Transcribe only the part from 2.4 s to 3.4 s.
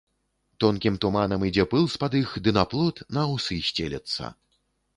ды за плот на